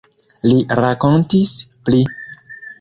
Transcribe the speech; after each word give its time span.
Li 0.45 0.55
rakontis 0.79 1.53
pli. 1.85 2.03